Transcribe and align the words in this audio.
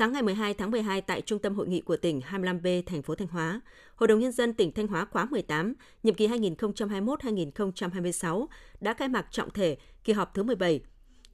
Sáng 0.00 0.12
ngày 0.12 0.22
12 0.22 0.54
tháng 0.54 0.70
12 0.70 1.00
tại 1.00 1.22
Trung 1.22 1.38
tâm 1.38 1.54
Hội 1.54 1.68
nghị 1.68 1.80
của 1.80 1.96
tỉnh 1.96 2.20
25B, 2.30 2.82
thành 2.86 3.02
phố 3.02 3.14
Thanh 3.14 3.28
Hóa, 3.28 3.60
Hội 3.94 4.08
đồng 4.08 4.18
Nhân 4.18 4.32
dân 4.32 4.52
tỉnh 4.52 4.72
Thanh 4.72 4.86
Hóa 4.86 5.04
khóa 5.04 5.26
18, 5.30 5.74
nhiệm 6.02 6.14
kỳ 6.14 6.28
2021-2026 6.28 8.46
đã 8.80 8.94
khai 8.94 9.08
mạc 9.08 9.26
trọng 9.30 9.50
thể 9.50 9.76
kỳ 10.04 10.12
họp 10.12 10.34
thứ 10.34 10.42
17. 10.42 10.80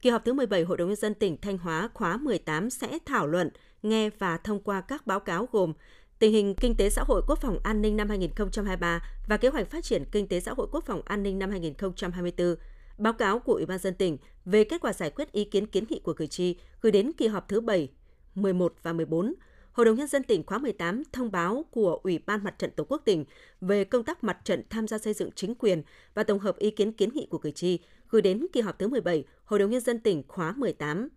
Kỳ 0.01 0.09
họp 0.09 0.25
thứ 0.25 0.33
17 0.33 0.63
Hội 0.63 0.77
đồng 0.77 0.87
Nhân 0.87 0.95
dân 0.95 1.13
tỉnh 1.13 1.37
Thanh 1.41 1.57
Hóa 1.57 1.89
khóa 1.93 2.17
18 2.17 2.69
sẽ 2.69 2.97
thảo 3.05 3.27
luận, 3.27 3.49
nghe 3.83 4.09
và 4.09 4.37
thông 4.37 4.59
qua 4.59 4.81
các 4.81 5.07
báo 5.07 5.19
cáo 5.19 5.49
gồm 5.51 5.73
tình 6.19 6.31
hình 6.31 6.55
kinh 6.55 6.75
tế 6.75 6.89
xã 6.89 7.03
hội 7.07 7.21
quốc 7.27 7.39
phòng 7.41 7.59
an 7.63 7.81
ninh 7.81 7.97
năm 7.97 8.09
2023 8.09 9.01
và 9.27 9.37
kế 9.37 9.47
hoạch 9.47 9.69
phát 9.69 9.83
triển 9.83 10.03
kinh 10.11 10.27
tế 10.27 10.39
xã 10.39 10.53
hội 10.53 10.67
quốc 10.71 10.83
phòng 10.85 11.01
an 11.05 11.23
ninh 11.23 11.39
năm 11.39 11.51
2024, 11.51 12.55
báo 12.97 13.13
cáo 13.13 13.39
của 13.39 13.53
Ủy 13.53 13.65
ban 13.65 13.79
dân 13.79 13.93
tỉnh 13.93 14.17
về 14.45 14.63
kết 14.63 14.81
quả 14.81 14.93
giải 14.93 15.09
quyết 15.09 15.31
ý 15.31 15.45
kiến 15.45 15.67
kiến 15.67 15.83
nghị 15.89 15.99
của 15.99 16.13
cử 16.13 16.27
tri 16.27 16.55
gửi 16.81 16.91
đến 16.91 17.11
kỳ 17.17 17.27
họp 17.27 17.47
thứ 17.47 17.61
7 17.61 17.89
11 18.41 18.73
và 18.83 18.93
14, 18.93 19.33
Hội 19.71 19.85
đồng 19.85 19.95
Nhân 19.95 20.07
dân 20.07 20.23
tỉnh 20.23 20.43
khóa 20.45 20.57
18 20.57 21.03
thông 21.13 21.31
báo 21.31 21.65
của 21.71 21.99
Ủy 22.03 22.19
ban 22.25 22.43
Mặt 22.43 22.55
trận 22.59 22.71
Tổ 22.71 22.83
quốc 22.83 23.01
tỉnh 23.05 23.25
về 23.61 23.83
công 23.83 24.03
tác 24.03 24.23
mặt 24.23 24.37
trận 24.43 24.63
tham 24.69 24.87
gia 24.87 24.97
xây 24.97 25.13
dựng 25.13 25.29
chính 25.35 25.55
quyền 25.55 25.81
và 26.13 26.23
tổng 26.23 26.39
hợp 26.39 26.57
ý 26.57 26.71
kiến 26.71 26.91
kiến 26.91 27.09
nghị 27.13 27.27
của 27.29 27.37
cử 27.37 27.51
tri 27.51 27.79
gửi 28.09 28.21
đến 28.21 28.47
kỳ 28.53 28.61
họp 28.61 28.79
thứ 28.79 28.87
17 28.87 29.23
Hội 29.45 29.59
đồng 29.59 29.71
Nhân 29.71 29.81
dân 29.81 29.99
tỉnh 29.99 30.23
khóa 30.27 30.53
18. 30.57 31.09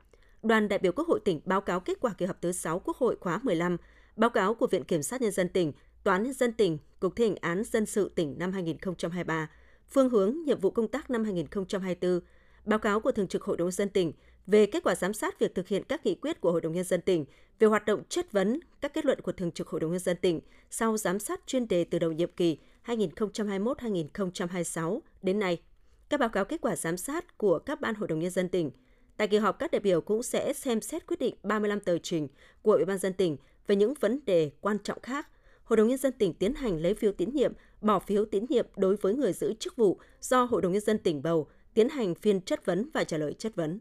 Đoàn 0.43 0.69
đại 0.69 0.79
biểu 0.79 0.93
Quốc 0.93 1.09
hội 1.09 1.21
tỉnh 1.25 1.41
báo 1.45 1.61
cáo 1.61 1.81
kết 1.81 1.99
quả 2.01 2.13
kỳ 2.19 2.27
họp 2.27 2.43
thứ 2.43 2.53
6 2.53 2.79
Quốc 2.79 2.97
hội 2.97 3.17
khóa 3.21 3.41
15, 3.43 3.77
báo 4.17 4.31
cáo 4.31 4.55
của 4.55 4.67
Viện 4.67 4.85
Kiểm 4.85 5.03
sát 5.03 5.23
Nhân 5.23 5.33
dân 5.33 5.49
tỉnh, 5.49 5.73
Tòa 6.05 6.15
án 6.15 6.23
Nhân 6.23 6.33
dân 6.33 6.53
tỉnh, 6.53 6.79
Cục 7.01 7.17
thi 7.17 7.25
hành 7.25 7.37
án 7.41 7.65
dân 7.65 7.87
sự 7.87 8.11
tỉnh 8.15 8.39
năm 8.39 8.53
2023, 8.53 9.51
phương 9.91 10.11
hướng 10.11 10.37
nhiệm 10.45 10.61
vụ 10.61 10.71
công 10.71 10.89
tác 10.89 11.11
năm 11.11 11.25
2024, 11.25 12.21
báo 12.65 12.79
cáo 12.79 13.01
của 13.01 13.13
Thường 13.13 13.29
trực 13.29 13.43
Hội 13.43 13.57
đồng 13.57 13.67
Nhân 13.67 13.73
dân 13.73 13.89
tỉnh 13.89 14.13
về 14.47 14.67
kết 14.67 14.83
quả 14.83 14.95
giám 14.95 15.13
sát 15.13 15.39
việc 15.39 15.55
thực 15.55 15.69
hiện 15.69 15.85
các 15.85 16.07
nghị 16.07 16.15
quyết 16.15 16.41
của 16.41 16.53
Hội 16.53 16.61
đồng 16.61 16.73
Nhân 16.73 16.85
dân 16.85 17.01
tỉnh 17.01 17.25
về 17.59 17.69
hoạt 17.69 17.85
động 17.85 18.03
chất 18.09 18.33
vấn 18.33 18.61
các 18.81 18.95
kết 18.95 19.05
luận 19.05 19.21
của 19.21 19.33
Thường 19.33 19.53
trực 19.53 19.69
Hội 19.69 19.81
đồng 19.81 19.91
Nhân 19.91 20.01
dân 20.01 20.17
tỉnh 20.17 20.41
sau 20.71 20.97
giám 20.97 21.19
sát 21.19 21.41
chuyên 21.47 21.69
đề 21.69 21.85
từ 21.85 21.99
đầu 21.99 22.13
nhiệm 22.13 22.31
kỳ 22.37 22.59
2021-2026 22.87 25.01
đến 25.23 25.39
nay, 25.39 25.61
các 26.09 26.21
báo 26.21 26.29
cáo 26.29 26.45
kết 26.45 26.61
quả 26.61 26.77
giám 26.77 26.97
sát 26.97 27.39
của 27.39 27.59
các 27.59 27.81
ban 27.81 27.95
Hội 27.95 28.09
đồng 28.09 28.19
Nhân 28.19 28.31
dân 28.31 28.49
tỉnh. 28.49 28.71
Tại 29.17 29.29
kỳ 29.29 29.39
họp, 29.39 29.59
các 29.59 29.71
đại 29.71 29.81
biểu 29.81 30.01
cũng 30.01 30.23
sẽ 30.23 30.53
xem 30.53 30.81
xét 30.81 31.07
quyết 31.07 31.19
định 31.21 31.35
35 31.43 31.81
tờ 31.81 31.99
trình 31.99 32.29
của 32.63 32.73
Ủy 32.73 32.85
ban 32.85 32.99
dân 32.99 33.13
tỉnh 33.13 33.37
về 33.67 33.77
những 33.77 33.95
vấn 34.01 34.21
đề 34.27 34.51
quan 34.61 34.79
trọng 34.79 35.01
khác. 35.01 35.29
Hội 35.65 35.77
đồng 35.77 35.89
Nhân 35.89 35.99
dân 35.99 36.13
tỉnh 36.13 36.35
tiến 36.35 36.55
hành 36.55 36.79
lấy 36.79 36.95
phiếu 36.95 37.13
tín 37.13 37.31
nhiệm, 37.35 37.53
bỏ 37.81 37.99
phiếu 37.99 38.25
tín 38.25 38.45
nhiệm 38.49 38.67
đối 38.77 38.97
với 38.97 39.15
người 39.15 39.33
giữ 39.33 39.55
chức 39.59 39.77
vụ 39.77 40.01
do 40.21 40.45
Hội 40.45 40.63
đồng 40.63 40.73
Nhân 40.73 40.83
dân 40.83 40.99
tỉnh 40.99 41.23
bầu, 41.23 41.49
tiến 41.75 41.89
hành 41.89 42.15
phiên 42.15 42.41
chất 42.41 42.67
vấn 42.67 42.91
và 42.95 43.05
trả 43.05 43.19
lời 43.19 43.35
chất 43.39 43.57
vấn. 43.57 43.81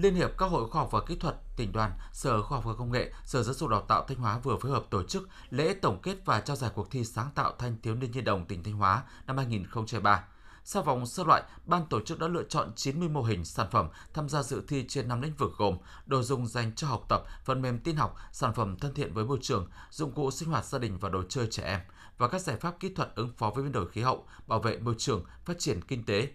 Liên 0.00 0.14
hiệp 0.14 0.30
các 0.38 0.46
hội 0.46 0.70
khoa 0.70 0.82
học 0.82 0.90
và 0.90 1.00
kỹ 1.00 1.16
thuật, 1.16 1.36
tỉnh 1.56 1.72
đoàn, 1.72 1.92
Sở 2.12 2.42
Khoa 2.42 2.58
học 2.58 2.64
và 2.64 2.74
Công 2.74 2.92
nghệ, 2.92 3.12
Sở 3.24 3.42
Giáo 3.42 3.54
dục 3.54 3.70
Đào 3.70 3.80
tạo 3.88 4.04
Thanh 4.08 4.18
Hóa 4.18 4.38
vừa 4.38 4.56
phối 4.56 4.72
hợp 4.72 4.84
tổ 4.90 5.02
chức 5.02 5.28
lễ 5.50 5.74
tổng 5.74 5.98
kết 6.02 6.16
và 6.24 6.40
trao 6.40 6.56
giải 6.56 6.70
cuộc 6.74 6.90
thi 6.90 7.04
sáng 7.04 7.30
tạo 7.34 7.52
thanh 7.58 7.76
thiếu 7.82 7.94
niên 7.94 8.10
nhi 8.10 8.20
đồng 8.20 8.44
tỉnh 8.44 8.62
Thanh 8.62 8.74
Hóa 8.74 9.02
năm 9.26 9.36
2003. 9.36 10.24
Sau 10.64 10.82
vòng 10.82 11.06
sơ 11.06 11.24
loại, 11.24 11.42
ban 11.64 11.86
tổ 11.86 12.00
chức 12.00 12.18
đã 12.18 12.28
lựa 12.28 12.42
chọn 12.42 12.72
90 12.76 13.08
mô 13.08 13.22
hình 13.22 13.44
sản 13.44 13.66
phẩm 13.70 13.88
tham 14.14 14.28
gia 14.28 14.42
dự 14.42 14.62
thi 14.68 14.84
trên 14.88 15.08
5 15.08 15.22
lĩnh 15.22 15.34
vực 15.34 15.52
gồm 15.58 15.76
đồ 16.06 16.22
dùng 16.22 16.46
dành 16.46 16.74
cho 16.74 16.88
học 16.88 17.04
tập, 17.08 17.22
phần 17.44 17.62
mềm 17.62 17.78
tin 17.78 17.96
học, 17.96 18.16
sản 18.32 18.54
phẩm 18.54 18.76
thân 18.78 18.94
thiện 18.94 19.14
với 19.14 19.24
môi 19.24 19.38
trường, 19.42 19.68
dụng 19.90 20.12
cụ 20.12 20.30
sinh 20.30 20.48
hoạt 20.48 20.64
gia 20.64 20.78
đình 20.78 20.98
và 20.98 21.08
đồ 21.08 21.22
chơi 21.28 21.46
trẻ 21.50 21.62
em 21.64 21.80
và 22.18 22.28
các 22.28 22.40
giải 22.40 22.56
pháp 22.56 22.80
kỹ 22.80 22.88
thuật 22.94 23.12
ứng 23.14 23.32
phó 23.36 23.50
với 23.50 23.64
biến 23.64 23.72
đổi 23.72 23.88
khí 23.88 24.00
hậu, 24.00 24.26
bảo 24.46 24.60
vệ 24.60 24.78
môi 24.78 24.94
trường, 24.98 25.24
phát 25.44 25.58
triển 25.58 25.82
kinh 25.82 26.04
tế, 26.04 26.28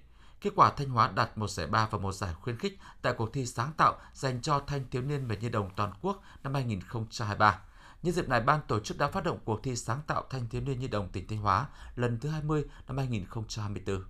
Kết 0.44 0.53
quả 0.55 0.72
Thanh 0.77 0.89
Hóa 0.89 1.11
đạt 1.16 1.38
một 1.38 1.49
giải 1.49 1.67
ba 1.67 1.88
và 1.91 1.97
một 1.97 2.11
giải 2.11 2.33
khuyến 2.41 2.58
khích 2.58 2.80
tại 3.02 3.13
cuộc 3.17 3.33
thi 3.33 3.45
sáng 3.45 3.72
tạo 3.77 3.99
dành 4.13 4.41
cho 4.41 4.59
thanh 4.67 4.81
thiếu 4.91 5.02
niên 5.02 5.27
về 5.27 5.38
nhi 5.38 5.50
đồng 5.50 5.69
toàn 5.75 5.94
quốc 6.02 6.23
năm 6.44 6.53
2023. 6.53 7.61
Nhân 8.03 8.13
dịp 8.13 8.30
này, 8.30 8.41
ban 8.41 8.59
tổ 8.67 8.80
chức 8.80 8.97
đã 8.97 9.08
phát 9.08 9.23
động 9.23 9.39
cuộc 9.45 9.63
thi 9.63 9.75
sáng 9.75 10.00
tạo 10.08 10.23
thanh 10.30 10.50
thiếu 10.50 10.61
niên 10.61 10.80
nhi 10.80 10.88
đồng 10.88 11.09
tỉnh 11.09 11.27
Thanh 11.27 11.39
Hóa 11.39 11.67
lần 11.95 12.19
thứ 12.19 12.30
20 12.30 12.66
năm 12.88 12.97
2024. 12.97 14.03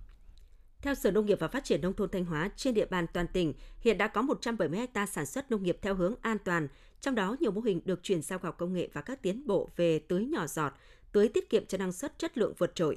Theo 0.82 0.94
Sở 0.94 1.10
Nông 1.10 1.26
nghiệp 1.26 1.38
và 1.40 1.48
Phát 1.48 1.64
triển 1.64 1.80
Nông 1.80 1.94
thôn 1.94 2.10
Thanh 2.10 2.24
Hóa, 2.24 2.50
trên 2.56 2.74
địa 2.74 2.86
bàn 2.86 3.06
toàn 3.12 3.26
tỉnh 3.26 3.54
hiện 3.80 3.98
đã 3.98 4.08
có 4.08 4.22
170 4.22 4.86
ha 4.94 5.06
sản 5.06 5.26
xuất 5.26 5.50
nông 5.50 5.62
nghiệp 5.62 5.78
theo 5.82 5.94
hướng 5.94 6.14
an 6.20 6.38
toàn, 6.44 6.68
trong 7.00 7.14
đó 7.14 7.36
nhiều 7.40 7.50
mô 7.50 7.60
hình 7.60 7.80
được 7.84 8.00
chuyển 8.02 8.22
giao 8.22 8.38
khoa 8.38 8.48
học 8.48 8.58
công 8.58 8.72
nghệ 8.72 8.88
và 8.92 9.00
các 9.00 9.22
tiến 9.22 9.46
bộ 9.46 9.70
về 9.76 9.98
tưới 9.98 10.26
nhỏ 10.26 10.46
giọt, 10.46 10.72
tưới 11.12 11.28
tiết 11.28 11.50
kiệm 11.50 11.66
cho 11.66 11.78
năng 11.78 11.92
suất 11.92 12.18
chất 12.18 12.38
lượng 12.38 12.54
vượt 12.58 12.74
trội. 12.74 12.96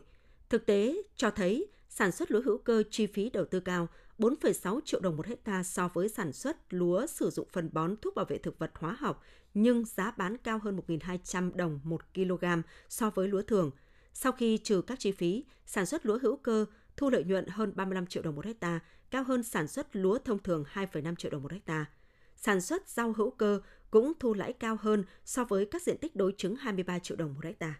Thực 0.49 0.65
tế 0.65 1.01
cho 1.15 1.31
thấy 1.31 1.67
sản 1.97 2.11
xuất 2.11 2.31
lúa 2.31 2.41
hữu 2.41 2.57
cơ 2.57 2.83
chi 2.91 3.07
phí 3.07 3.29
đầu 3.29 3.45
tư 3.45 3.59
cao, 3.59 3.87
4,6 4.19 4.79
triệu 4.85 4.99
đồng 4.99 5.17
một 5.17 5.25
hecta 5.25 5.63
so 5.63 5.87
với 5.87 6.09
sản 6.09 6.33
xuất 6.33 6.57
lúa 6.69 7.05
sử 7.07 7.29
dụng 7.29 7.47
phân 7.51 7.69
bón 7.73 7.95
thuốc 8.01 8.15
bảo 8.15 8.25
vệ 8.25 8.37
thực 8.37 8.59
vật 8.59 8.71
hóa 8.75 8.95
học, 8.99 9.23
nhưng 9.53 9.85
giá 9.85 10.11
bán 10.11 10.37
cao 10.37 10.59
hơn 10.63 10.79
1.200 10.87 11.51
đồng 11.55 11.79
một 11.83 12.01
kg 12.13 12.45
so 12.89 13.09
với 13.09 13.27
lúa 13.27 13.41
thường. 13.41 13.71
Sau 14.13 14.31
khi 14.31 14.57
trừ 14.57 14.81
các 14.81 14.99
chi 14.99 15.11
phí, 15.11 15.45
sản 15.65 15.85
xuất 15.85 16.05
lúa 16.05 16.19
hữu 16.21 16.37
cơ 16.37 16.65
thu 16.97 17.09
lợi 17.09 17.23
nhuận 17.23 17.47
hơn 17.47 17.73
35 17.75 18.07
triệu 18.07 18.23
đồng 18.23 18.35
một 18.35 18.45
hecta, 18.45 18.79
cao 19.11 19.23
hơn 19.23 19.43
sản 19.43 19.67
xuất 19.67 19.95
lúa 19.95 20.17
thông 20.17 20.43
thường 20.43 20.63
2,5 20.73 21.15
triệu 21.15 21.31
đồng 21.31 21.43
một 21.43 21.51
hecta. 21.51 21.85
Sản 22.35 22.61
xuất 22.61 22.89
rau 22.89 23.13
hữu 23.13 23.31
cơ 23.31 23.61
cũng 23.91 24.13
thu 24.19 24.33
lãi 24.33 24.53
cao 24.53 24.77
hơn 24.81 25.03
so 25.25 25.43
với 25.43 25.65
các 25.65 25.81
diện 25.81 25.97
tích 25.97 26.15
đối 26.15 26.33
chứng 26.37 26.55
23 26.55 26.99
triệu 26.99 27.17
đồng 27.17 27.33
một 27.33 27.43
hecta. 27.43 27.73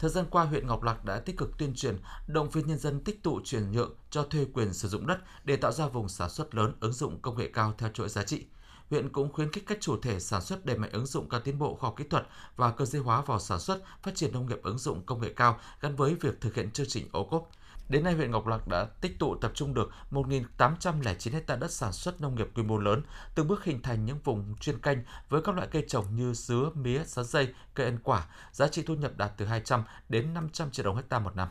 Thời 0.00 0.10
gian 0.10 0.24
qua, 0.30 0.44
huyện 0.44 0.66
Ngọc 0.66 0.82
Lặc 0.82 1.04
đã 1.04 1.18
tích 1.18 1.36
cực 1.36 1.58
tuyên 1.58 1.74
truyền, 1.74 1.98
động 2.26 2.50
viên 2.50 2.66
nhân 2.66 2.78
dân 2.78 3.04
tích 3.04 3.22
tụ 3.22 3.40
chuyển 3.44 3.72
nhượng 3.72 3.94
cho 4.10 4.22
thuê 4.22 4.46
quyền 4.54 4.72
sử 4.72 4.88
dụng 4.88 5.06
đất 5.06 5.18
để 5.44 5.56
tạo 5.56 5.72
ra 5.72 5.86
vùng 5.86 6.08
sản 6.08 6.30
xuất 6.30 6.54
lớn 6.54 6.72
ứng 6.80 6.92
dụng 6.92 7.20
công 7.20 7.38
nghệ 7.38 7.50
cao 7.52 7.74
theo 7.78 7.90
chuỗi 7.94 8.08
giá 8.08 8.22
trị. 8.22 8.44
Huyện 8.90 9.08
cũng 9.08 9.32
khuyến 9.32 9.52
khích 9.52 9.64
các 9.66 9.78
chủ 9.80 9.96
thể 9.96 10.20
sản 10.20 10.42
xuất 10.42 10.66
đẩy 10.66 10.78
mạnh 10.78 10.90
ứng 10.92 11.06
dụng 11.06 11.28
các 11.28 11.42
tiến 11.44 11.58
bộ 11.58 11.74
khoa 11.74 11.88
học 11.88 11.96
kỹ 11.96 12.04
thuật 12.10 12.26
và 12.56 12.70
cơ 12.70 12.84
giới 12.84 13.02
hóa 13.02 13.20
vào 13.20 13.38
sản 13.38 13.60
xuất, 13.60 13.82
phát 14.02 14.14
triển 14.14 14.32
nông 14.32 14.46
nghiệp 14.46 14.62
ứng 14.62 14.78
dụng 14.78 15.02
công 15.06 15.20
nghệ 15.20 15.32
cao 15.36 15.58
gắn 15.80 15.96
với 15.96 16.14
việc 16.14 16.40
thực 16.40 16.54
hiện 16.54 16.70
chương 16.70 16.88
trình 16.88 17.08
ô 17.12 17.24
cốp 17.24 17.50
Đến 17.90 18.04
nay, 18.04 18.14
huyện 18.14 18.30
Ngọc 18.30 18.46
Lặc 18.46 18.68
đã 18.68 18.84
tích 19.00 19.18
tụ 19.18 19.34
tập 19.34 19.52
trung 19.54 19.74
được 19.74 19.90
1.809 20.10 21.32
hecta 21.32 21.56
đất 21.56 21.70
sản 21.70 21.92
xuất 21.92 22.20
nông 22.20 22.34
nghiệp 22.34 22.48
quy 22.54 22.62
mô 22.62 22.78
lớn, 22.78 23.02
từng 23.34 23.48
bước 23.48 23.64
hình 23.64 23.82
thành 23.82 24.04
những 24.04 24.18
vùng 24.24 24.54
chuyên 24.60 24.78
canh 24.78 25.04
với 25.28 25.42
các 25.42 25.54
loại 25.54 25.68
cây 25.70 25.84
trồng 25.88 26.04
như 26.16 26.32
dứa, 26.32 26.70
mía, 26.74 27.02
sắn 27.06 27.24
dây, 27.24 27.54
cây 27.74 27.86
ăn 27.86 27.98
quả, 28.02 28.26
giá 28.52 28.68
trị 28.68 28.82
thu 28.86 28.94
nhập 28.94 29.16
đạt 29.16 29.30
từ 29.36 29.44
200 29.44 29.84
đến 30.08 30.34
500 30.34 30.70
triệu 30.70 30.84
đồng 30.84 30.96
hecta 30.96 31.18
một 31.18 31.36
năm. 31.36 31.48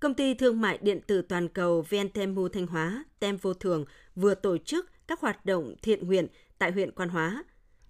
Công 0.00 0.14
ty 0.14 0.34
thương 0.34 0.60
mại 0.60 0.78
điện 0.78 1.00
tử 1.06 1.22
toàn 1.22 1.48
cầu 1.48 1.84
VnTemu 1.88 2.48
Thanh 2.48 2.66
Hóa, 2.66 3.04
Tem 3.20 3.36
Vô 3.36 3.54
Thường 3.54 3.84
vừa 4.16 4.34
tổ 4.34 4.58
chức 4.58 4.90
các 5.08 5.20
hoạt 5.20 5.46
động 5.46 5.74
thiện 5.82 6.06
nguyện 6.06 6.26
tại 6.58 6.72
huyện 6.72 6.92
Quan 6.92 7.08
Hóa. 7.08 7.44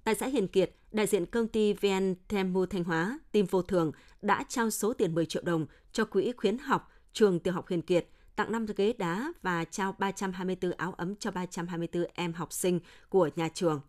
Tại 0.05 0.15
xã 0.15 0.27
Hiền 0.27 0.49
Kiệt, 0.49 0.71
đại 0.91 1.07
diện 1.07 1.27
công 1.27 1.49
ty 1.49 1.73
VnTemu 1.73 2.67
Thanh 2.67 2.85
Hóa, 2.85 3.19
Tim 3.33 3.47
Vô 3.47 3.63
Thường 3.63 3.93
đã 4.23 4.45
trao 4.49 4.71
số 4.71 4.93
tiền 4.93 5.15
10 5.15 5.27
triệu 5.27 5.43
đồng 5.43 5.67
cho 5.93 6.05
quỹ 6.05 6.33
khuyến 6.37 6.59
học 6.59 6.91
trường 7.13 7.41
tiểu 7.41 7.55
học 7.55 7.69
Huyền 7.69 7.83
Kiệt 7.83 8.07
tặng 8.37 8.53
5 8.53 8.67
ghế 8.77 8.93
đá 8.99 9.33
và 9.43 9.65
trao 9.65 9.95
324 9.99 10.73
áo 10.73 10.93
ấm 10.93 11.17
cho 11.17 11.31
324 11.31 12.05
em 12.15 12.33
học 12.33 12.53
sinh 12.53 12.81
của 13.09 13.31
nhà 13.37 13.49
trường. 13.55 13.81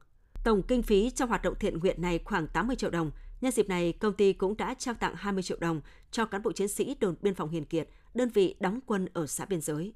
Tổng 0.44 0.62
kinh 0.68 0.84
phí 0.84 1.12
cho 1.16 1.26
hoạt 1.26 1.42
động 1.42 1.56
thiện 1.60 1.80
nguyện 1.80 2.02
này 2.02 2.20
khoảng 2.26 2.48
80 2.48 2.76
triệu 2.76 2.90
đồng. 2.90 3.12
Nhân 3.42 3.52
dịp 3.52 3.70
này, 3.70 3.94
công 3.94 4.14
ty 4.14 4.34
cũng 4.34 4.58
đã 4.58 4.74
trao 4.74 4.94
tặng 4.94 5.16
20 5.16 5.44
triệu 5.44 5.58
đồng 5.60 5.82
cho 6.12 6.26
cán 6.26 6.44
bộ 6.44 6.52
chiến 6.52 6.68
sĩ 6.68 6.96
đồn 7.00 7.16
biên 7.22 7.36
phòng 7.36 7.50
Hiền 7.50 7.66
Kiệt, 7.66 7.90
đơn 8.14 8.30
vị 8.30 8.56
đóng 8.60 8.80
quân 8.86 9.08
ở 9.14 9.28
xã 9.28 9.46
biên 9.46 9.62
giới. 9.62 9.94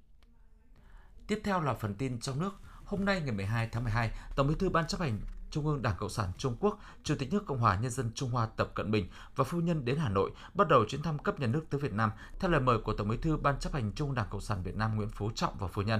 Tiếp 1.28 1.42
theo 1.44 1.62
là 1.62 1.74
phần 1.74 1.96
tin 1.96 2.20
trong 2.20 2.40
nước. 2.40 2.54
Hôm 2.86 3.06
nay 3.06 3.22
ngày 3.22 3.32
12 3.32 3.70
tháng 3.72 3.84
12, 3.84 4.12
Tổng 4.36 4.48
Bí 4.48 4.56
thư 4.60 4.70
Ban 4.70 4.88
chấp 4.88 5.00
hành 5.00 5.20
Trung 5.54 5.68
ương 5.68 5.82
Đảng 5.82 5.96
Cộng 5.98 6.10
sản 6.10 6.32
Trung 6.38 6.56
Quốc, 6.60 6.80
Chủ 7.04 7.16
tịch 7.20 7.34
nước 7.34 7.46
Cộng 7.46 7.58
hòa 7.58 7.78
Nhân 7.82 7.92
dân 7.92 8.12
Trung 8.16 8.30
Hoa 8.30 8.46
Tập 8.46 8.72
Cận 8.76 8.92
Bình 8.92 9.08
và 9.36 9.44
phu 9.44 9.62
nhân 9.62 9.86
đến 9.86 9.98
Hà 9.98 10.10
Nội 10.10 10.32
bắt 10.54 10.68
đầu 10.68 10.86
chuyến 10.88 11.02
thăm 11.02 11.20
cấp 11.20 11.40
nhà 11.40 11.48
nước 11.48 11.66
tới 11.70 11.82
Việt 11.82 11.94
Nam 11.94 12.12
theo 12.40 12.52
lời 12.52 12.62
mời 12.62 12.78
của 12.78 12.94
Tổng 12.94 13.08
Bí 13.08 13.18
thư 13.18 13.38
Ban 13.38 13.60
chấp 13.60 13.74
hành 13.74 13.92
Trung 13.96 14.08
ương 14.08 14.16
Đảng 14.16 14.28
Cộng 14.30 14.42
sản 14.42 14.64
Việt 14.64 14.76
Nam 14.76 14.96
Nguyễn 14.96 15.10
Phú 15.10 15.32
Trọng 15.36 15.58
và 15.60 15.68
phu 15.68 15.82
nhân. 15.82 16.00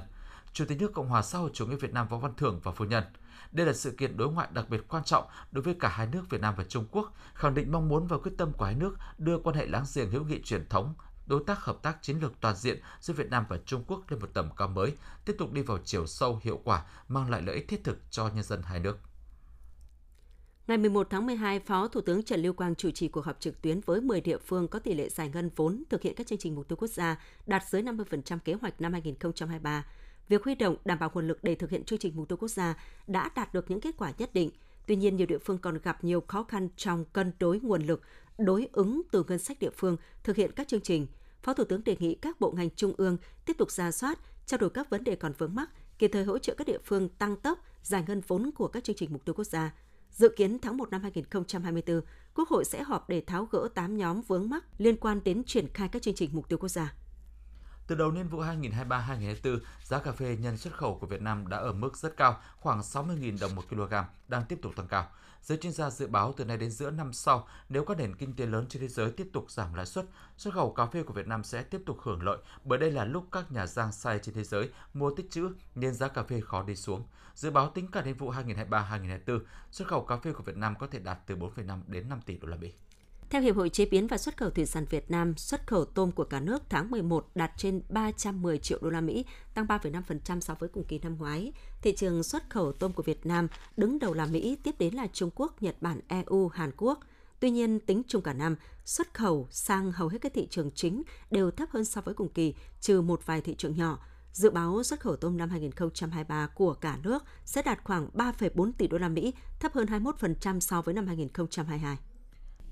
Chủ 0.54 0.66
tịch 0.66 0.82
nước 0.82 0.94
Cộng 0.94 1.10
hòa 1.10 1.22
xã 1.22 1.40
hội 1.40 1.50
chủ 1.54 1.66
nghĩa 1.66 1.76
Việt 1.76 1.94
Nam 1.94 2.08
Võ 2.08 2.18
Văn 2.18 2.34
Thưởng 2.38 2.60
và 2.64 2.72
phu 2.72 2.86
nhân. 2.86 3.04
Đây 3.52 3.68
là 3.68 3.74
sự 3.74 3.92
kiện 3.92 4.18
đối 4.18 4.32
ngoại 4.32 4.48
đặc 4.52 4.70
biệt 4.70 4.88
quan 4.88 5.04
trọng 5.04 5.26
đối 5.52 5.64
với 5.64 5.76
cả 5.80 5.90
hai 5.90 6.08
nước 6.08 6.30
Việt 6.30 6.42
Nam 6.42 6.54
và 6.58 6.64
Trung 6.64 6.86
Quốc, 6.92 7.14
khẳng 7.34 7.54
định 7.54 7.72
mong 7.72 7.90
muốn 7.90 8.08
và 8.08 8.18
quyết 8.18 8.32
tâm 8.38 8.54
của 8.54 8.66
hai 8.66 8.76
nước 8.76 8.96
đưa 9.18 9.40
quan 9.40 9.56
hệ 9.56 9.66
láng 9.66 9.86
giềng 9.96 10.12
hữu 10.12 10.24
nghị 10.24 10.42
truyền 10.42 10.70
thống, 10.70 10.94
đối 11.26 11.44
tác 11.48 11.60
hợp 11.60 11.78
tác 11.82 11.98
chiến 12.02 12.20
lược 12.20 12.34
toàn 12.42 12.56
diện 12.56 12.82
giữa 13.00 13.14
Việt 13.14 13.30
Nam 13.30 13.46
và 13.50 13.58
Trung 13.66 13.84
Quốc 13.88 14.02
lên 14.10 14.20
một 14.20 14.30
tầm 14.34 14.50
cao 14.58 14.68
mới, 14.68 14.96
tiếp 15.26 15.36
tục 15.38 15.52
đi 15.52 15.62
vào 15.62 15.78
chiều 15.86 16.08
sâu 16.08 16.40
hiệu 16.44 16.62
quả, 16.64 16.86
mang 17.08 17.30
lại 17.30 17.42
lợi 17.42 17.56
ích 17.56 17.68
thiết 17.68 17.84
thực 17.84 17.98
cho 18.12 18.28
nhân 18.28 18.44
dân 18.44 18.62
hai 18.62 18.80
nước. 18.80 19.00
Ngày 20.68 20.78
11 20.78 21.08
tháng 21.10 21.26
12, 21.26 21.60
Phó 21.60 21.88
Thủ 21.88 22.02
tướng 22.02 22.24
Trần 22.24 22.42
Lưu 22.42 22.54
Quang 22.54 22.76
chủ 22.76 22.92
trì 22.92 23.08
cuộc 23.08 23.26
họp 23.26 23.40
trực 23.40 23.62
tuyến 23.62 23.82
với 23.86 24.02
10 24.02 24.22
địa 24.22 24.38
phương 24.38 24.68
có 24.68 24.80
tỷ 24.80 24.94
lệ 24.94 25.10
giải 25.10 25.30
ngân 25.34 25.50
vốn 25.56 25.84
thực 25.90 26.02
hiện 26.02 26.16
các 26.16 26.28
chương 26.28 26.40
trình 26.40 26.56
mục 26.56 26.68
tiêu 26.68 26.76
quốc 26.76 26.88
gia 26.88 27.20
đạt 27.46 27.64
dưới 27.70 27.82
50% 27.82 28.40
kế 28.40 28.54
hoạch 28.54 28.82
năm 28.82 28.92
2023. 28.92 29.86
Việc 30.30 30.44
huy 30.44 30.56
động 30.56 30.76
đảm 30.86 31.00
bảo 31.00 31.12
nguồn 31.14 31.28
lực 31.28 31.44
để 31.44 31.56
thực 31.56 31.70
hiện 31.70 31.84
chương 31.84 32.00
trình 32.00 32.16
mục 32.16 32.30
tiêu 32.30 32.38
quốc 32.38 32.48
gia 32.48 32.78
đã 33.08 33.30
đạt 33.36 33.54
được 33.54 33.72
những 33.72 33.80
kết 33.80 33.98
quả 33.98 34.14
nhất 34.18 34.34
định. 34.34 34.52
Tuy 34.88 34.96
nhiên, 34.96 35.16
nhiều 35.16 35.28
địa 35.28 35.38
phương 35.38 35.58
còn 35.58 35.78
gặp 35.84 36.04
nhiều 36.04 36.24
khó 36.28 36.44
khăn 36.44 36.68
trong 36.78 37.06
cân 37.06 37.32
đối 37.40 37.60
nguồn 37.60 37.84
lực, 37.84 38.02
đối 38.38 38.70
ứng 38.72 39.02
từ 39.12 39.24
ngân 39.28 39.40
sách 39.40 39.60
địa 39.60 39.72
phương 39.78 39.98
thực 40.24 40.36
hiện 40.36 40.52
các 40.52 40.68
chương 40.68 40.82
trình. 40.82 41.08
Phó 41.42 41.54
Thủ 41.54 41.64
tướng 41.64 41.84
đề 41.84 41.96
nghị 42.00 42.16
các 42.16 42.40
bộ 42.40 42.52
ngành 42.52 42.70
trung 42.76 42.94
ương 42.98 43.18
tiếp 43.46 43.58
tục 43.58 43.72
ra 43.72 43.92
soát, 43.92 44.20
trao 44.46 44.58
đổi 44.58 44.70
các 44.70 44.90
vấn 44.90 45.04
đề 45.04 45.16
còn 45.16 45.34
vướng 45.38 45.56
mắc, 45.56 45.70
kịp 46.00 46.10
thời 46.14 46.24
hỗ 46.24 46.40
trợ 46.40 46.54
các 46.58 46.68
địa 46.68 46.80
phương 46.84 47.10
tăng 47.10 47.36
tốc 47.36 47.60
giải 47.84 48.04
ngân 48.08 48.22
vốn 48.28 48.52
của 48.56 48.68
các 48.68 48.84
chương 48.84 48.96
trình 48.96 49.10
mục 49.14 49.26
tiêu 49.26 49.36
quốc 49.36 49.46
gia 49.46 49.72
Dự 50.14 50.30
kiến 50.30 50.60
tháng 50.60 50.78
1 50.78 50.90
năm 50.92 51.02
2024, 51.02 52.02
Quốc 52.36 52.50
hội 52.50 52.66
sẽ 52.66 52.84
họp 52.84 53.10
để 53.10 53.22
tháo 53.22 53.46
gỡ 53.46 53.68
8 53.76 53.98
nhóm 53.98 54.22
vướng 54.22 54.50
mắc 54.50 54.66
liên 54.78 54.98
quan 54.98 55.20
đến 55.24 55.44
triển 55.44 55.68
khai 55.74 55.90
các 55.92 56.02
chương 56.02 56.16
trình 56.16 56.30
mục 56.34 56.50
tiêu 56.50 56.58
quốc 56.58 56.70
gia. 56.70 56.94
Từ 57.88 57.96
đầu 57.96 58.12
niên 58.12 58.28
vụ 58.28 58.42
2023-2024, 58.42 59.60
giá 59.84 60.00
cà 60.00 60.12
phê 60.12 60.38
nhân 60.40 60.58
xuất 60.58 60.74
khẩu 60.74 60.98
của 61.00 61.08
Việt 61.08 61.22
Nam 61.22 61.48
đã 61.48 61.58
ở 61.58 61.74
mức 61.74 61.98
rất 61.98 62.18
cao, 62.18 62.40
khoảng 62.60 62.80
60.000 62.80 63.38
đồng 63.42 63.56
một 63.56 63.70
kg, 63.70 63.94
đang 64.28 64.46
tiếp 64.46 64.60
tục 64.62 64.74
tăng 64.76 64.88
cao. 64.88 65.08
Giới 65.42 65.58
chuyên 65.58 65.74
gia 65.74 65.90
dự 65.90 66.08
báo 66.08 66.34
từ 66.38 66.46
nay 66.46 66.58
đến 66.58 66.72
giữa 66.72 66.92
năm 66.92 67.14
sau, 67.14 67.48
nếu 67.70 67.86
các 67.86 67.98
nền 67.98 68.16
kinh 68.16 68.36
tế 68.36 68.46
lớn 68.46 68.66
trên 68.70 68.82
thế 68.82 68.88
giới 68.88 69.12
tiếp 69.12 69.30
tục 69.34 69.52
giảm 69.52 69.74
lãi 69.74 69.86
suất, 69.86 70.06
xuất 70.38 70.54
khẩu 70.54 70.74
cà 70.74 70.86
phê 70.86 71.04
của 71.04 71.14
Việt 71.14 71.28
Nam 71.28 71.44
sẽ 71.44 71.64
tiếp 71.64 71.82
tục 71.86 71.98
hưởng 72.02 72.24
lợi, 72.24 72.38
bởi 72.64 72.80
đây 72.80 72.92
là 72.92 73.06
lúc 73.06 73.28
các 73.32 73.52
nhà 73.52 73.68
giang 73.68 73.92
xay 73.92 74.20
trên 74.20 74.36
thế 74.36 74.44
giới 74.44 74.70
mua 74.94 75.16
tích 75.16 75.32
trữ 75.32 75.50
nên 75.76 75.94
giá 75.94 76.08
cà 76.08 76.24
phê 76.24 76.42
khó 76.42 76.64
đi 76.64 76.76
xuống. 76.76 77.04
Dự 77.36 77.52
báo 77.52 77.70
tính 77.70 77.88
cả 77.92 78.02
niên 78.02 78.18
vụ 78.18 78.32
2023-2024, 78.32 79.40
xuất 79.72 79.88
khẩu 79.88 80.06
cà 80.06 80.18
phê 80.18 80.34
của 80.34 80.44
Việt 80.44 80.58
Nam 80.58 80.76
có 80.80 80.88
thể 80.88 81.00
đạt 81.00 81.20
từ 81.28 81.36
4,5 81.36 81.80
đến 81.88 82.10
5 82.10 82.22
tỷ 82.26 82.38
đô 82.38 82.48
la 82.48 82.58
Mỹ. 82.58 82.74
Theo 83.34 83.42
Hiệp 83.42 83.56
hội 83.56 83.70
Chế 83.70 83.86
biến 83.86 84.08
và 84.08 84.18
Xuất 84.18 84.38
khẩu 84.38 84.50
Thủy 84.50 84.66
sản 84.66 84.86
Việt 84.90 85.12
Nam, 85.12 85.38
xuất 85.38 85.68
khẩu 85.68 85.86
tôm 85.86 86.12
của 86.12 86.24
cả 86.24 86.40
nước 86.40 86.64
tháng 86.70 86.92
11 86.92 87.28
đạt 87.36 87.52
trên 87.58 87.82
310 87.90 88.58
triệu 88.58 88.80
đô 88.82 88.90
la 88.90 89.02
Mỹ, 89.02 89.26
tăng 89.54 89.66
3,5% 89.66 90.40
so 90.40 90.56
với 90.60 90.70
cùng 90.70 90.84
kỳ 90.84 91.00
năm 91.00 91.18
ngoái. 91.20 91.54
Thị 91.82 91.96
trường 91.96 92.24
xuất 92.24 92.50
khẩu 92.50 92.72
tôm 92.72 92.94
của 92.94 93.04
Việt 93.04 93.26
Nam 93.26 93.48
đứng 93.78 94.00
đầu 94.00 94.14
là 94.14 94.26
Mỹ, 94.26 94.58
tiếp 94.64 94.76
đến 94.80 94.94
là 94.94 95.08
Trung 95.14 95.30
Quốc, 95.36 95.62
Nhật 95.62 95.76
Bản, 95.82 96.00
EU, 96.08 96.48
Hàn 96.48 96.72
Quốc. 96.78 97.00
Tuy 97.40 97.52
nhiên, 97.52 97.80
tính 97.80 98.02
chung 98.08 98.22
cả 98.22 98.34
năm, 98.34 98.56
xuất 98.86 99.14
khẩu 99.14 99.48
sang 99.52 99.92
hầu 99.92 100.08
hết 100.08 100.18
các 100.22 100.34
thị 100.36 100.48
trường 100.50 100.72
chính 100.72 101.04
đều 101.32 101.52
thấp 101.52 101.70
hơn 101.72 101.86
so 101.86 102.02
với 102.02 102.14
cùng 102.14 102.30
kỳ, 102.30 102.56
trừ 102.82 103.02
một 103.02 103.26
vài 103.26 103.42
thị 103.42 103.56
trường 103.58 103.76
nhỏ. 103.76 104.00
Dự 104.34 104.50
báo 104.50 104.84
xuất 104.84 105.00
khẩu 105.00 105.16
tôm 105.16 105.38
năm 105.38 105.50
2023 105.50 106.48
của 106.48 106.74
cả 106.74 106.98
nước 107.04 107.24
sẽ 107.46 107.62
đạt 107.62 107.80
khoảng 107.84 108.10
3,4 108.14 108.72
tỷ 108.78 108.88
đô 108.88 108.98
la 108.98 109.10
Mỹ, 109.10 109.34
thấp 109.60 109.74
hơn 109.74 109.88
21% 109.88 110.60
so 110.60 110.82
với 110.82 110.94
năm 110.94 111.08
2022. 111.08 111.98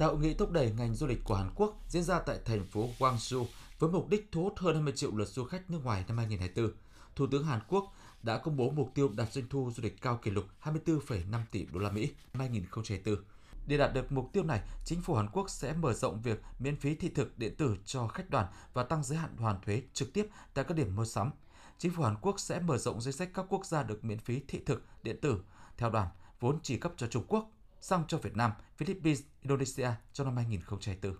Tại 0.02 0.10
hội 0.10 0.20
nghị 0.20 0.34
thúc 0.34 0.52
đẩy 0.52 0.72
ngành 0.72 0.96
du 0.96 1.08
lịch 1.08 1.24
của 1.24 1.36
Hàn 1.36 1.50
Quốc 1.56 1.76
diễn 1.88 2.04
ra 2.04 2.20
tại 2.20 2.40
thành 2.46 2.66
phố 2.66 2.90
Gwangju 3.00 3.46
với 3.80 3.90
mục 3.90 4.10
đích 4.10 4.28
thu 4.32 4.44
hút 4.44 4.54
hơn 4.58 4.76
20 4.76 4.94
triệu 4.96 5.12
lượt 5.16 5.28
du 5.28 5.44
khách 5.44 5.72
nước 5.72 5.80
ngoài 5.84 6.06
năm 6.08 6.18
2024, 6.18 6.76
Thủ 7.16 7.28
tướng 7.32 7.44
Hàn 7.44 7.60
Quốc 7.68 7.94
đã 8.24 8.38
công 8.38 8.58
bố 8.58 8.70
mục 8.70 8.92
tiêu 8.96 9.10
đạt 9.16 9.34
doanh 9.34 9.46
thu 9.50 9.72
du 9.76 9.84
lịch 9.84 10.02
cao 10.02 10.20
kỷ 10.24 10.32
lục 10.32 10.46
24,5 10.64 11.40
tỷ 11.52 11.66
đô 11.66 11.80
la 11.80 11.90
Mỹ 11.90 12.12
năm 12.34 12.40
2024. 12.40 13.24
Để 13.68 13.78
đạt 13.78 13.94
được 13.94 14.12
mục 14.12 14.30
tiêu 14.34 14.44
này, 14.44 14.62
chính 14.86 15.02
phủ 15.02 15.16
Hàn 15.16 15.30
Quốc 15.30 15.50
sẽ 15.50 15.74
mở 15.74 15.94
rộng 15.94 16.22
việc 16.22 16.42
miễn 16.60 16.76
phí 16.76 16.96
thị 16.96 17.10
thực 17.10 17.38
điện 17.38 17.56
tử 17.58 17.78
cho 17.86 18.08
khách 18.08 18.30
đoàn 18.30 18.48
và 18.74 18.84
tăng 18.84 19.04
giới 19.04 19.18
hạn 19.18 19.38
hoàn 19.38 19.62
thuế 19.62 19.82
trực 19.94 20.14
tiếp 20.14 20.28
tại 20.54 20.66
các 20.66 20.78
điểm 20.78 20.96
mua 20.96 21.06
sắm. 21.06 21.32
Chính 21.78 21.92
phủ 21.92 22.04
Hàn 22.04 22.16
Quốc 22.22 22.40
sẽ 22.40 22.60
mở 22.60 22.78
rộng 22.78 23.02
danh 23.02 23.14
sách 23.14 23.30
các 23.34 23.46
quốc 23.50 23.66
gia 23.66 23.84
được 23.84 24.06
miễn 24.06 24.20
phí 24.20 24.42
thị 24.48 24.60
thực 24.66 24.84
điện 25.04 25.18
tử 25.22 25.42
theo 25.78 25.90
đoàn 25.90 26.08
vốn 26.40 26.60
chỉ 26.64 26.78
cấp 26.78 26.94
cho 26.98 27.08
Trung 27.08 27.24
Quốc, 27.28 27.52
sang 27.82 28.04
cho 28.08 28.18
Việt 28.18 28.36
Nam, 28.36 28.52
Philippines, 28.78 29.22
Indonesia 29.42 29.90
trong 30.14 30.28
năm 30.28 30.36
2024. 30.36 31.16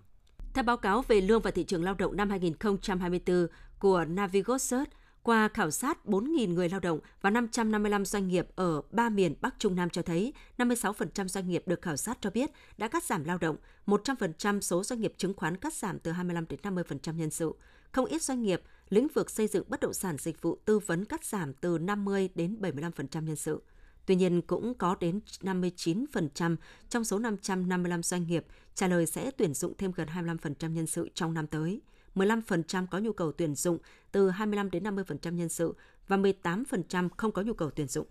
Theo 0.54 0.64
báo 0.64 0.76
cáo 0.76 1.02
về 1.02 1.20
lương 1.20 1.42
và 1.42 1.50
thị 1.50 1.64
trường 1.64 1.84
lao 1.84 1.94
động 1.94 2.16
năm 2.16 2.30
2024 2.30 3.46
của 3.78 4.04
Navigosert, 4.04 4.88
qua 5.22 5.48
khảo 5.48 5.70
sát 5.70 5.98
4.000 6.04 6.54
người 6.54 6.68
lao 6.68 6.80
động 6.80 7.00
và 7.20 7.30
555 7.30 8.04
doanh 8.04 8.28
nghiệp 8.28 8.46
ở 8.56 8.82
ba 8.90 9.08
miền 9.08 9.34
Bắc 9.40 9.54
Trung 9.58 9.74
Nam 9.74 9.90
cho 9.90 10.02
thấy 10.02 10.32
56% 10.58 11.28
doanh 11.28 11.48
nghiệp 11.48 11.62
được 11.66 11.82
khảo 11.82 11.96
sát 11.96 12.18
cho 12.20 12.30
biết 12.30 12.50
đã 12.78 12.88
cắt 12.88 13.04
giảm 13.04 13.24
lao 13.24 13.38
động, 13.38 13.56
100% 13.86 14.60
số 14.60 14.84
doanh 14.84 15.00
nghiệp 15.00 15.14
chứng 15.16 15.34
khoán 15.34 15.56
cắt 15.56 15.74
giảm 15.74 15.98
từ 15.98 16.12
25 16.12 16.44
đến 16.48 16.60
50% 16.62 17.14
nhân 17.14 17.30
sự. 17.30 17.52
Không 17.92 18.06
ít 18.06 18.22
doanh 18.22 18.42
nghiệp, 18.42 18.62
lĩnh 18.88 19.08
vực 19.08 19.30
xây 19.30 19.46
dựng 19.46 19.64
bất 19.68 19.80
động 19.80 19.94
sản 19.94 20.16
dịch 20.18 20.42
vụ 20.42 20.58
tư 20.64 20.78
vấn 20.78 21.04
cắt 21.04 21.24
giảm 21.24 21.54
từ 21.54 21.78
50 21.78 22.28
đến 22.34 22.56
75% 22.60 23.22
nhân 23.22 23.36
sự. 23.36 23.62
Tuy 24.06 24.16
nhiên, 24.16 24.42
cũng 24.42 24.74
có 24.74 24.96
đến 25.00 25.20
59% 25.40 26.56
trong 26.88 27.04
số 27.04 27.18
555 27.18 28.02
doanh 28.02 28.26
nghiệp 28.26 28.46
trả 28.74 28.88
lời 28.88 29.06
sẽ 29.06 29.30
tuyển 29.30 29.54
dụng 29.54 29.72
thêm 29.78 29.92
gần 29.92 30.08
25% 30.08 30.72
nhân 30.72 30.86
sự 30.86 31.08
trong 31.14 31.34
năm 31.34 31.46
tới. 31.46 31.80
15% 32.14 32.86
có 32.86 32.98
nhu 32.98 33.12
cầu 33.12 33.32
tuyển 33.32 33.54
dụng 33.54 33.78
từ 34.12 34.30
25 34.30 34.70
đến 34.70 34.82
50% 34.82 35.34
nhân 35.34 35.48
sự 35.48 35.74
và 36.08 36.16
18% 36.16 37.08
không 37.16 37.32
có 37.32 37.42
nhu 37.42 37.54
cầu 37.54 37.70
tuyển 37.70 37.88
dụng. 37.88 38.06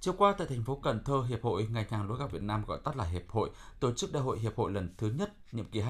Chiều 0.00 0.14
qua 0.18 0.34
tại 0.38 0.46
thành 0.46 0.64
phố 0.64 0.76
Cần 0.76 1.04
Thơ, 1.04 1.22
Hiệp 1.22 1.42
hội 1.42 1.66
Ngành 1.70 1.88
hàng 1.90 2.08
lúa 2.08 2.14
gạo 2.14 2.28
Việt 2.28 2.42
Nam 2.42 2.64
gọi 2.66 2.78
tắt 2.84 2.96
là 2.96 3.04
Hiệp 3.04 3.28
hội 3.28 3.50
tổ 3.80 3.92
chức 3.92 4.12
đại 4.12 4.22
hội 4.22 4.38
Hiệp 4.38 4.56
hội 4.56 4.72
lần 4.72 4.94
thứ 4.98 5.10
nhất 5.10 5.32
nhiệm 5.52 5.64
kỳ 5.64 5.80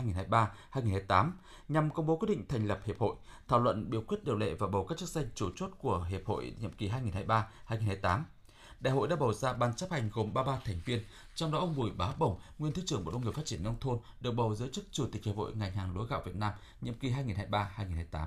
2023-2028 0.72 1.30
nhằm 1.68 1.90
công 1.90 2.06
bố 2.06 2.16
quyết 2.16 2.28
định 2.28 2.44
thành 2.48 2.66
lập 2.66 2.80
Hiệp 2.84 2.98
hội, 2.98 3.16
thảo 3.48 3.60
luận 3.60 3.90
biểu 3.90 4.02
quyết 4.06 4.24
điều 4.24 4.36
lệ 4.36 4.54
và 4.54 4.66
bầu 4.66 4.86
các 4.86 4.98
chức 4.98 5.08
danh 5.08 5.24
chủ 5.34 5.50
chốt 5.56 5.70
của 5.78 6.02
Hiệp 6.02 6.26
hội 6.26 6.54
nhiệm 6.60 6.72
kỳ 6.72 6.90
2023-2028. 7.68 8.20
Đại 8.80 8.94
hội 8.94 9.08
đã 9.08 9.16
bầu 9.16 9.32
ra 9.32 9.52
ban 9.52 9.74
chấp 9.74 9.90
hành 9.90 10.10
gồm 10.12 10.34
33 10.34 10.60
thành 10.64 10.80
viên, 10.84 11.00
trong 11.34 11.50
đó 11.52 11.58
ông 11.58 11.76
Bùi 11.76 11.90
Bá 11.90 12.12
Bổng, 12.18 12.38
nguyên 12.58 12.72
thứ 12.72 12.82
trưởng 12.86 13.04
Bộ 13.04 13.12
Nông 13.12 13.24
nghiệp 13.24 13.34
Phát 13.34 13.44
triển 13.44 13.62
nông 13.62 13.76
thôn, 13.80 13.98
được 14.20 14.32
bầu 14.32 14.54
giữ 14.54 14.68
chức 14.72 14.84
chủ 14.90 15.06
tịch 15.12 15.24
Hiệp 15.24 15.36
hội 15.36 15.52
ngành 15.54 15.72
hàng 15.72 15.96
lúa 15.96 16.04
gạo 16.04 16.22
Việt 16.26 16.36
Nam 16.36 16.52
nhiệm 16.80 16.94
kỳ 16.94 17.10
2023-2028. 17.10 18.26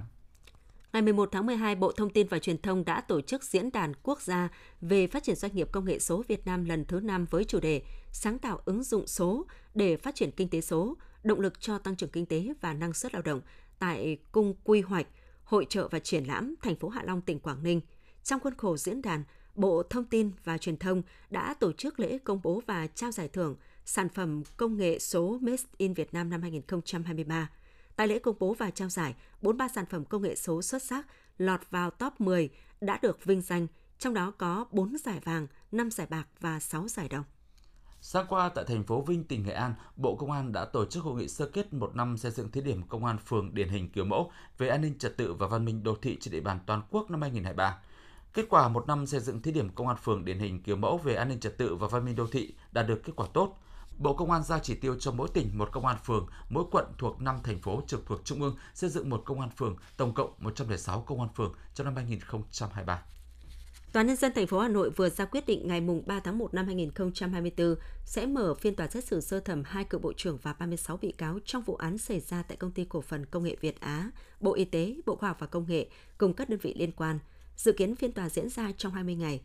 Ngày 0.93 1.01
11 1.01 1.29
tháng 1.31 1.45
12, 1.45 1.75
Bộ 1.75 1.91
Thông 1.91 2.09
tin 2.09 2.27
và 2.27 2.39
Truyền 2.39 2.61
thông 2.61 2.85
đã 2.85 3.01
tổ 3.01 3.21
chức 3.21 3.43
diễn 3.43 3.71
đàn 3.71 3.93
quốc 4.03 4.21
gia 4.21 4.49
về 4.81 5.07
phát 5.07 5.23
triển 5.23 5.35
doanh 5.35 5.55
nghiệp 5.55 5.69
công 5.71 5.85
nghệ 5.85 5.99
số 5.99 6.23
Việt 6.27 6.45
Nam 6.45 6.65
lần 6.65 6.85
thứ 6.85 6.99
5 6.99 7.25
với 7.25 7.43
chủ 7.43 7.59
đề 7.59 7.81
Sáng 8.11 8.39
tạo 8.39 8.59
ứng 8.65 8.83
dụng 8.83 9.07
số 9.07 9.45
để 9.75 9.97
phát 9.97 10.15
triển 10.15 10.31
kinh 10.31 10.49
tế 10.49 10.61
số, 10.61 10.97
động 11.23 11.39
lực 11.39 11.61
cho 11.61 11.77
tăng 11.77 11.95
trưởng 11.95 12.09
kinh 12.09 12.25
tế 12.25 12.47
và 12.61 12.73
năng 12.73 12.93
suất 12.93 13.13
lao 13.13 13.21
động 13.21 13.41
tại 13.79 14.17
Cung 14.31 14.53
Quy 14.63 14.81
hoạch, 14.81 15.07
Hội 15.43 15.65
trợ 15.69 15.87
và 15.87 15.99
Triển 15.99 16.23
lãm 16.23 16.55
thành 16.61 16.75
phố 16.75 16.89
Hạ 16.89 17.01
Long, 17.05 17.21
tỉnh 17.21 17.39
Quảng 17.39 17.63
Ninh. 17.63 17.81
Trong 18.23 18.39
khuôn 18.39 18.55
khổ 18.57 18.77
diễn 18.77 19.01
đàn, 19.01 19.23
Bộ 19.55 19.83
Thông 19.89 20.05
tin 20.05 20.31
và 20.43 20.57
Truyền 20.57 20.77
thông 20.77 21.01
đã 21.29 21.53
tổ 21.59 21.71
chức 21.71 21.99
lễ 21.99 22.17
công 22.23 22.39
bố 22.43 22.61
và 22.67 22.87
trao 22.87 23.11
giải 23.11 23.27
thưởng 23.27 23.55
sản 23.85 24.09
phẩm 24.09 24.43
công 24.57 24.77
nghệ 24.77 24.99
số 24.99 25.37
Made 25.41 25.63
in 25.77 25.93
Việt 25.93 26.13
Nam 26.13 26.29
năm 26.29 26.41
2023. 26.41 27.49
Tại 27.95 28.07
lễ 28.07 28.19
công 28.19 28.35
bố 28.39 28.53
và 28.53 28.71
trao 28.71 28.89
giải, 28.89 29.15
43 29.41 29.67
sản 29.67 29.85
phẩm 29.85 30.05
công 30.05 30.21
nghệ 30.21 30.35
số 30.35 30.61
xuất 30.61 30.83
sắc 30.83 31.07
lọt 31.37 31.61
vào 31.69 31.89
top 31.89 32.21
10 32.21 32.49
đã 32.81 32.99
được 33.01 33.25
vinh 33.25 33.41
danh, 33.41 33.67
trong 33.99 34.13
đó 34.13 34.31
có 34.37 34.65
4 34.71 34.97
giải 34.97 35.19
vàng, 35.23 35.47
5 35.71 35.91
giải 35.91 36.07
bạc 36.09 36.27
và 36.39 36.59
6 36.59 36.87
giải 36.87 37.09
đồng. 37.09 37.23
Sáng 38.01 38.25
qua 38.29 38.49
tại 38.49 38.65
thành 38.67 38.83
phố 38.83 39.01
Vinh, 39.01 39.23
tỉnh 39.23 39.43
Nghệ 39.43 39.53
An, 39.53 39.73
Bộ 39.95 40.15
Công 40.15 40.31
an 40.31 40.51
đã 40.51 40.65
tổ 40.65 40.85
chức 40.85 41.03
hội 41.03 41.15
nghị 41.15 41.27
sơ 41.27 41.47
kết 41.47 41.73
một 41.73 41.95
năm 41.95 42.17
xây 42.17 42.31
dựng 42.31 42.51
thí 42.51 42.61
điểm 42.61 42.83
công 42.87 43.05
an 43.05 43.17
phường 43.17 43.53
điển 43.53 43.69
hình 43.69 43.89
kiểu 43.89 44.05
mẫu 44.05 44.31
về 44.57 44.67
an 44.67 44.81
ninh 44.81 44.97
trật 44.97 45.17
tự 45.17 45.33
và 45.33 45.47
văn 45.47 45.65
minh 45.65 45.83
đô 45.83 45.95
thị 45.95 46.17
trên 46.21 46.31
địa 46.31 46.39
bàn 46.39 46.59
toàn 46.65 46.81
quốc 46.89 47.11
năm 47.11 47.21
2023. 47.21 47.79
Kết 48.33 48.45
quả 48.49 48.67
một 48.67 48.87
năm 48.87 49.07
xây 49.07 49.19
dựng 49.19 49.41
thí 49.41 49.51
điểm 49.51 49.69
công 49.69 49.87
an 49.87 49.97
phường 50.03 50.25
điển 50.25 50.39
hình 50.39 50.63
kiểu 50.63 50.75
mẫu 50.75 50.97
về 50.97 51.15
an 51.15 51.29
ninh 51.29 51.39
trật 51.39 51.57
tự 51.57 51.75
và 51.75 51.87
văn 51.87 52.05
minh 52.05 52.15
đô 52.15 52.27
thị 52.27 52.53
đạt 52.71 52.87
được 52.87 53.03
kết 53.03 53.13
quả 53.15 53.27
tốt. 53.33 53.57
Bộ 53.97 54.13
Công 54.13 54.31
an 54.31 54.43
ra 54.43 54.59
chỉ 54.59 54.75
tiêu 54.75 54.95
cho 54.99 55.11
mỗi 55.11 55.27
tỉnh 55.33 55.57
một 55.57 55.69
công 55.71 55.85
an 55.85 55.97
phường, 56.05 56.27
mỗi 56.49 56.63
quận 56.71 56.85
thuộc 56.97 57.21
5 57.21 57.39
thành 57.43 57.59
phố 57.59 57.81
trực 57.87 58.05
thuộc 58.05 58.21
trung 58.25 58.41
ương 58.41 58.55
xây 58.73 58.89
dựng 58.89 59.09
một 59.09 59.21
công 59.25 59.39
an 59.39 59.49
phường, 59.49 59.77
tổng 59.97 60.13
cộng 60.13 60.33
106 60.37 61.01
công 61.01 61.19
an 61.19 61.29
phường 61.35 61.53
trong 61.73 61.85
năm 61.85 61.95
2023. 61.95 63.01
Tòa 63.93 64.03
nhân 64.03 64.15
dân 64.15 64.31
thành 64.35 64.47
phố 64.47 64.59
Hà 64.59 64.67
Nội 64.67 64.89
vừa 64.89 65.09
ra 65.09 65.25
quyết 65.25 65.45
định 65.45 65.67
ngày 65.67 65.81
3 66.05 66.19
tháng 66.19 66.37
1 66.37 66.53
năm 66.53 66.65
2024 66.65 67.75
sẽ 68.05 68.25
mở 68.25 68.53
phiên 68.53 68.75
tòa 68.75 68.87
xét 68.87 69.05
xử 69.05 69.21
sơ 69.21 69.39
thẩm 69.39 69.63
hai 69.65 69.83
cựu 69.83 69.99
bộ 69.99 70.13
trưởng 70.17 70.37
và 70.41 70.53
36 70.53 70.97
bị 70.97 71.11
cáo 71.11 71.39
trong 71.45 71.63
vụ 71.63 71.75
án 71.75 71.97
xảy 71.97 72.19
ra 72.19 72.43
tại 72.43 72.57
công 72.57 72.71
ty 72.71 72.85
cổ 72.85 73.01
phần 73.01 73.25
công 73.25 73.43
nghệ 73.43 73.55
Việt 73.61 73.79
Á, 73.79 74.11
Bộ 74.39 74.53
Y 74.53 74.65
tế, 74.65 74.95
Bộ 75.05 75.15
Khoa 75.15 75.29
học 75.29 75.37
và 75.39 75.47
Công 75.47 75.65
nghệ 75.67 75.87
cùng 76.17 76.33
các 76.33 76.49
đơn 76.49 76.59
vị 76.59 76.73
liên 76.77 76.91
quan– 76.91 77.19
Dự 77.55 77.71
kiến 77.71 77.95
phiên 77.95 78.11
tòa 78.11 78.29
diễn 78.29 78.49
ra 78.49 78.71
trong 78.77 78.91
20 78.91 79.15
ngày. 79.15 79.41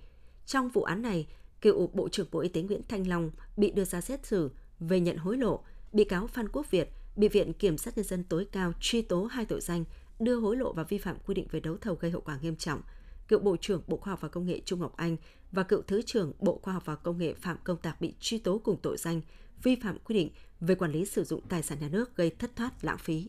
Trong 0.46 0.68
vụ 0.68 0.82
án 0.82 1.02
này, 1.02 1.26
cựu 1.60 1.86
Bộ 1.86 2.08
trưởng 2.08 2.26
Bộ 2.30 2.40
Y 2.40 2.48
tế 2.48 2.62
Nguyễn 2.62 2.82
Thanh 2.88 3.08
Long 3.08 3.30
bị 3.56 3.70
đưa 3.70 3.84
ra 3.84 4.00
xét 4.00 4.26
xử 4.26 4.50
về 4.80 5.00
nhận 5.00 5.16
hối 5.16 5.36
lộ. 5.36 5.60
Bị 5.92 6.04
cáo 6.04 6.26
Phan 6.26 6.48
Quốc 6.48 6.70
Việt 6.70 6.90
bị 7.16 7.28
Viện 7.28 7.52
Kiểm 7.52 7.78
sát 7.78 7.96
Nhân 7.96 8.06
dân 8.06 8.24
tối 8.24 8.46
cao 8.52 8.72
truy 8.80 9.02
tố 9.02 9.24
hai 9.24 9.44
tội 9.44 9.60
danh 9.60 9.84
đưa 10.20 10.36
hối 10.36 10.56
lộ 10.56 10.72
và 10.72 10.82
vi 10.82 10.98
phạm 10.98 11.16
quy 11.26 11.34
định 11.34 11.46
về 11.50 11.60
đấu 11.60 11.76
thầu 11.76 11.94
gây 11.94 12.10
hậu 12.10 12.20
quả 12.20 12.38
nghiêm 12.42 12.56
trọng. 12.56 12.80
Cựu 13.28 13.40
Bộ 13.40 13.56
trưởng 13.56 13.82
Bộ 13.86 13.96
Khoa 13.96 14.12
học 14.12 14.20
và 14.20 14.28
Công 14.28 14.46
nghệ 14.46 14.60
Trung 14.64 14.80
Ngọc 14.80 14.96
Anh 14.96 15.16
và 15.52 15.62
cựu 15.62 15.82
Thứ 15.82 16.02
trưởng 16.02 16.32
Bộ 16.38 16.60
Khoa 16.62 16.74
học 16.74 16.82
và 16.86 16.96
Công 16.96 17.18
nghệ 17.18 17.34
Phạm 17.34 17.56
Công 17.64 17.76
Tạc 17.76 18.00
bị 18.00 18.14
truy 18.20 18.38
tố 18.38 18.60
cùng 18.64 18.76
tội 18.82 18.96
danh 18.96 19.20
vi 19.62 19.76
phạm 19.76 19.98
quy 20.04 20.14
định 20.14 20.30
về 20.60 20.74
quản 20.74 20.92
lý 20.92 21.04
sử 21.04 21.24
dụng 21.24 21.40
tài 21.48 21.62
sản 21.62 21.78
nhà 21.80 21.88
nước 21.88 22.16
gây 22.16 22.30
thất 22.30 22.56
thoát 22.56 22.84
lãng 22.84 22.98
phí. 22.98 23.28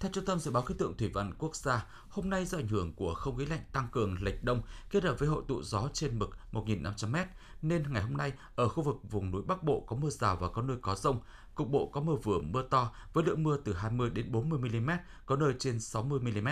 Theo 0.00 0.10
Trung 0.12 0.24
tâm 0.24 0.38
Dự 0.38 0.50
báo 0.50 0.62
Khí 0.62 0.74
tượng 0.78 0.96
Thủy 0.96 1.10
văn 1.14 1.34
Quốc 1.38 1.56
gia, 1.56 1.86
hôm 2.08 2.30
nay 2.30 2.46
do 2.46 2.58
ảnh 2.58 2.68
hưởng 2.68 2.94
của 2.94 3.14
không 3.14 3.36
khí 3.36 3.46
lạnh 3.46 3.60
tăng 3.72 3.88
cường 3.92 4.22
lệch 4.22 4.44
đông 4.44 4.62
kết 4.90 5.04
hợp 5.04 5.18
với 5.18 5.28
hội 5.28 5.42
tụ 5.48 5.62
gió 5.62 5.88
trên 5.92 6.18
mực 6.18 6.30
1.500m, 6.52 7.26
nên 7.62 7.92
ngày 7.92 8.02
hôm 8.02 8.16
nay 8.16 8.32
ở 8.54 8.68
khu 8.68 8.82
vực 8.82 8.96
vùng 9.10 9.30
núi 9.30 9.42
Bắc 9.42 9.62
Bộ 9.62 9.80
có 9.80 9.96
mưa 9.96 10.10
rào 10.10 10.36
và 10.36 10.48
có 10.48 10.62
nơi 10.62 10.76
có 10.82 10.94
rông. 10.94 11.20
Cục 11.54 11.70
bộ 11.70 11.86
có 11.86 12.00
mưa 12.00 12.14
vừa 12.14 12.38
mưa 12.38 12.62
to 12.70 12.92
với 13.12 13.24
lượng 13.24 13.42
mưa 13.42 13.56
từ 13.64 13.72
20 13.72 14.10
đến 14.10 14.32
40 14.32 14.58
mm, 14.58 14.90
có 15.26 15.36
nơi 15.36 15.54
trên 15.58 15.80
60 15.80 16.20
mm. 16.20 16.48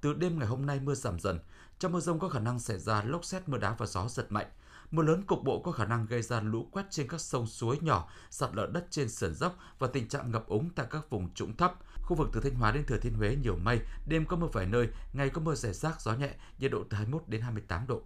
Từ 0.00 0.14
đêm 0.14 0.38
ngày 0.38 0.48
hôm 0.48 0.66
nay 0.66 0.80
mưa 0.80 0.94
giảm 0.94 1.20
dần. 1.20 1.38
Trong 1.78 1.92
mưa 1.92 2.00
rông 2.00 2.18
có 2.18 2.28
khả 2.28 2.40
năng 2.40 2.58
xảy 2.58 2.78
ra 2.78 3.02
lốc 3.02 3.24
xét 3.24 3.48
mưa 3.48 3.58
đá 3.58 3.74
và 3.78 3.86
gió 3.86 4.08
giật 4.08 4.32
mạnh. 4.32 4.46
Mưa 4.90 5.02
lớn 5.02 5.22
cục 5.26 5.44
bộ 5.44 5.62
có 5.62 5.72
khả 5.72 5.84
năng 5.84 6.06
gây 6.06 6.22
ra 6.22 6.40
lũ 6.40 6.68
quét 6.72 6.84
trên 6.90 7.08
các 7.08 7.20
sông 7.20 7.46
suối 7.46 7.78
nhỏ, 7.80 8.08
sạt 8.30 8.50
lở 8.54 8.66
đất 8.66 8.86
trên 8.90 9.08
sườn 9.08 9.34
dốc 9.34 9.56
và 9.78 9.86
tình 9.86 10.08
trạng 10.08 10.30
ngập 10.30 10.46
úng 10.46 10.70
tại 10.70 10.86
các 10.90 11.10
vùng 11.10 11.34
trũng 11.34 11.56
thấp. 11.56 11.74
Khu 12.08 12.16
vực 12.16 12.30
từ 12.32 12.40
Thanh 12.40 12.54
Hóa 12.54 12.72
đến 12.72 12.84
Thừa 12.86 12.96
Thiên 12.96 13.14
Huế 13.14 13.36
nhiều 13.36 13.56
mây, 13.56 13.80
đêm 14.06 14.26
có 14.26 14.36
mưa 14.36 14.46
vài 14.52 14.66
nơi, 14.66 14.88
ngày 15.12 15.30
có 15.30 15.40
mưa 15.40 15.54
rải 15.54 15.72
rác, 15.72 16.00
gió 16.00 16.14
nhẹ, 16.14 16.30
nhiệt 16.58 16.70
độ 16.70 16.84
từ 16.90 16.96
21 16.96 17.22
đến 17.26 17.40
28 17.40 17.86
độ. 17.86 18.02